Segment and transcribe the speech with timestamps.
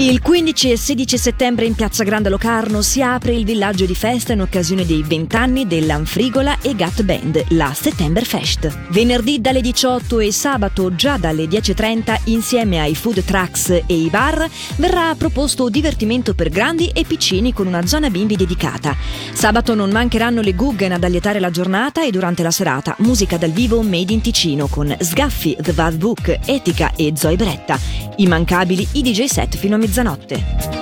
[0.00, 4.32] Il 15 e 16 settembre in Piazza Grande Locarno si apre il villaggio di festa
[4.32, 8.90] in occasione dei 20 anni dell'Anfrigola e Gat Band, la Settemberfest.
[8.90, 14.48] Venerdì dalle 18 e sabato già dalle 10.30 insieme ai food trucks e i bar
[14.76, 18.94] verrà proposto divertimento per grandi e piccini con una zona bimbi dedicata.
[19.32, 23.50] Sabato non mancheranno le Guggen ad allietare la giornata e durante la serata musica dal
[23.50, 28.06] vivo made in Ticino con Sgaffi, The Bad Book, Etica e Zoe Bretta.
[28.18, 30.76] Immancabili i DJ set fino a mezzanotte.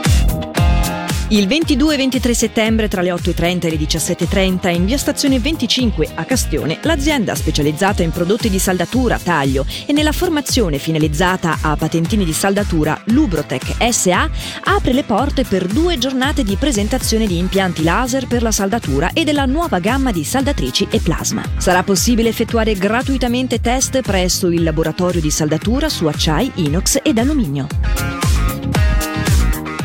[1.28, 6.10] Il 22 e 23 settembre tra le 8.30 e le 17.30 in via Stazione 25
[6.14, 12.24] a Castione l'azienda specializzata in prodotti di saldatura, taglio e nella formazione finalizzata a patentini
[12.24, 14.30] di saldatura Lubrotech SA
[14.64, 19.24] apre le porte per due giornate di presentazione di impianti laser per la saldatura e
[19.24, 21.42] della nuova gamma di saldatrici e plasma.
[21.58, 28.05] Sarà possibile effettuare gratuitamente test presso il laboratorio di saldatura su acciai, inox ed alluminio.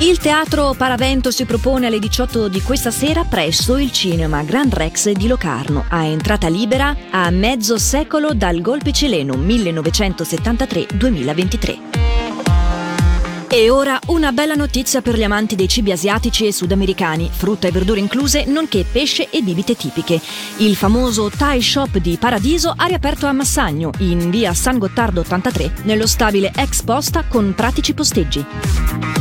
[0.01, 5.11] Il teatro Paravento si propone alle 18 di questa sera presso il cinema Grand Rex
[5.11, 11.79] di Locarno, a entrata libera a mezzo secolo dal golpe cileno 1973-2023.
[13.47, 17.71] E ora una bella notizia per gli amanti dei cibi asiatici e sudamericani, frutta e
[17.71, 20.19] verdure incluse, nonché pesce e bibite tipiche.
[20.57, 25.73] Il famoso Thai Shop di Paradiso ha riaperto a Massagno, in via San Gottardo 83,
[25.83, 29.20] nello stabile ex posta con pratici posteggi.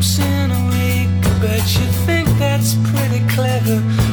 [0.00, 1.10] But in a week.
[1.78, 4.09] You think that's pretty clever.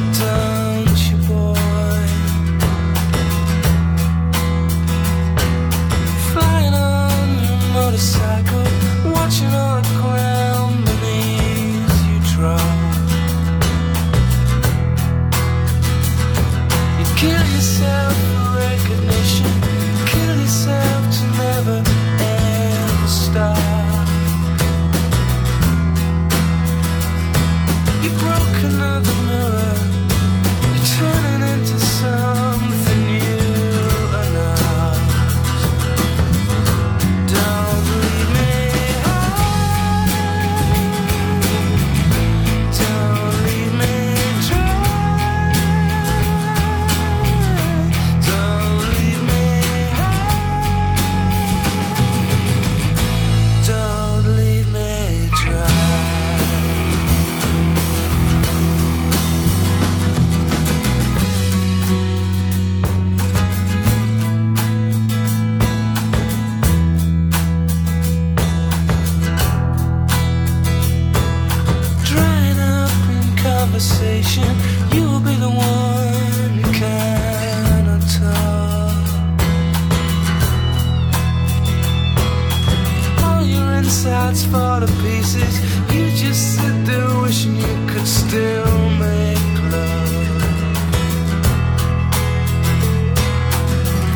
[83.87, 85.53] Insides fall to pieces.
[85.93, 90.41] You just sit there wishing you could still make love.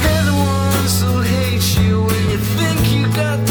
[0.02, 3.51] They're the ones who hate you when you think you got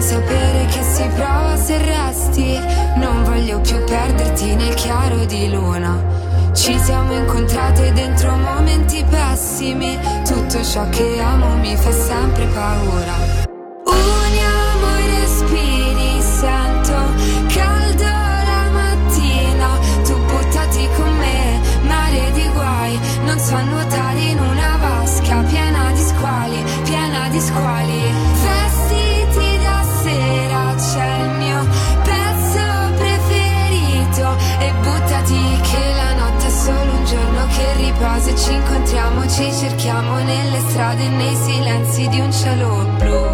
[0.00, 2.58] sapere che si prova se resti.
[2.96, 6.02] Non voglio più perderti nel chiaro di luna.
[6.52, 9.98] Ci siamo incontrate dentro momenti pessimi.
[10.24, 13.49] Tutto ciò che amo mi fa sempre paura.
[39.80, 43.29] Cerchiamo nelle strade nei silenzi di un cielo blu.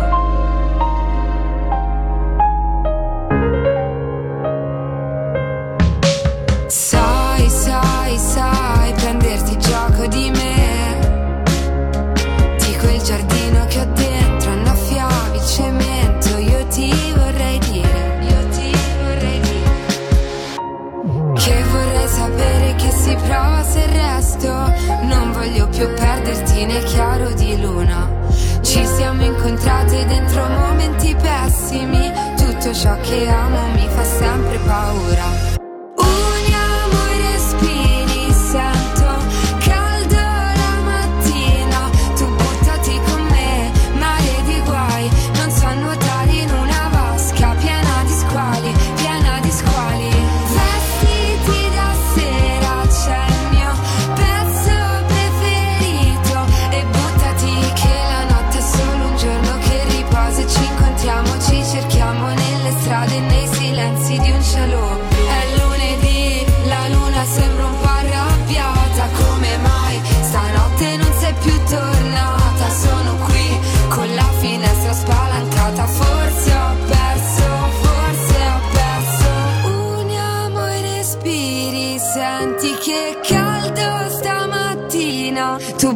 [29.46, 32.12] Incontrate dentro momenti pessimi.
[32.36, 35.35] Tutto ciò che amo mi fa sempre paura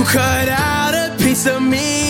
[0.00, 2.09] You cut out a piece of me,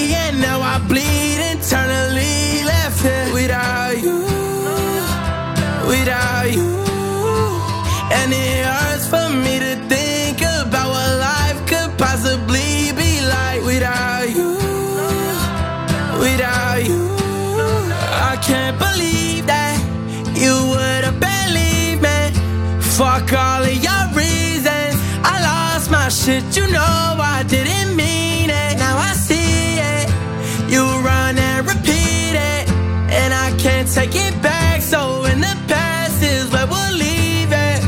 [26.21, 28.73] shit, you know I didn't mean it.
[28.85, 30.07] Now I see it.
[30.73, 32.63] You run and repeat it.
[33.21, 34.83] And I can't take it back.
[34.83, 37.81] So in the past is where we'll leave it.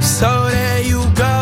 [0.18, 1.36] so there you go.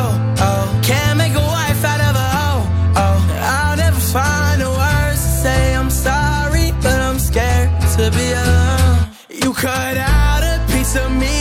[0.46, 2.62] Oh, can't make a wife out of a hoe.
[3.04, 3.18] Oh,
[3.54, 8.98] I'll never find the words to say I'm sorry, but I'm scared to be alone.
[9.44, 11.37] You cut out a piece of me,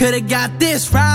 [0.00, 1.09] could've got this right.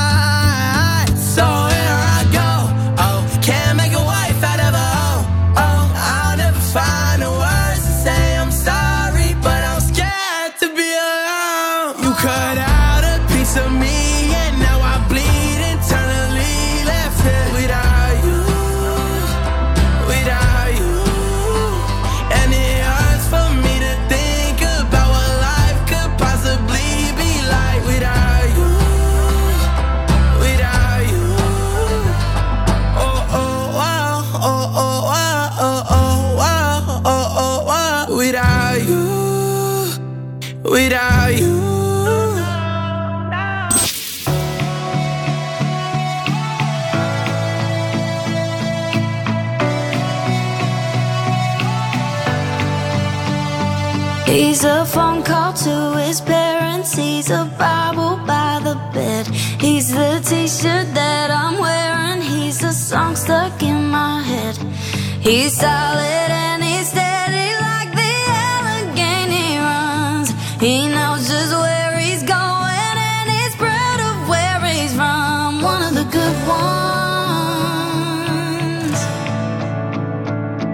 [54.56, 56.96] He's a phone call to his parents.
[56.96, 59.28] He's a Bible by the bed.
[59.60, 62.22] He's the t shirt that I'm wearing.
[62.22, 64.56] He's a song stuck in my head.
[65.20, 68.14] He's solid and he's steady like the
[68.48, 70.32] Allegheny runs.
[70.62, 75.62] He knows just where he's going and he's proud of where he's from.
[75.62, 76.80] One of the good ones.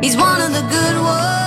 [0.04, 1.41] He's one of the good ones.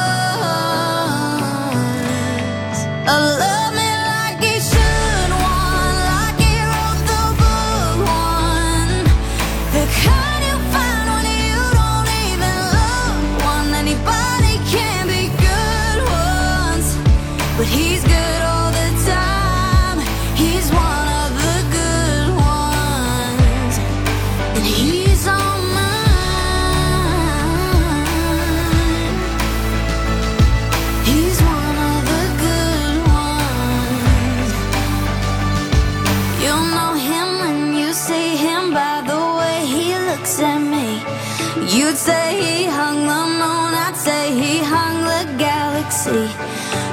[41.94, 46.26] would say he hung the moon, I'd say he hung the galaxy.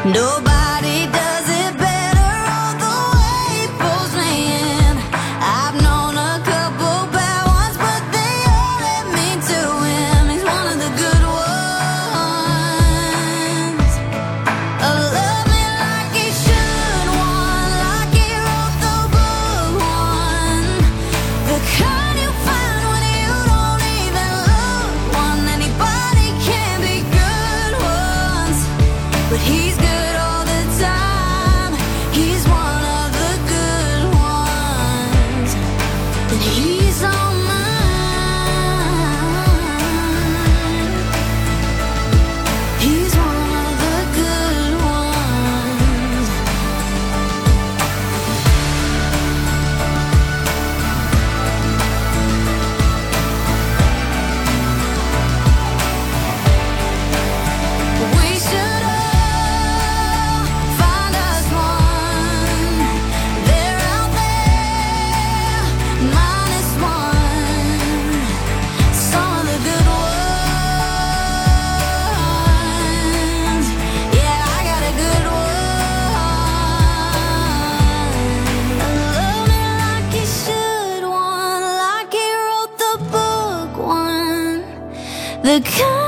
[0.05, 0.60] Nobody.
[85.51, 86.00] the kind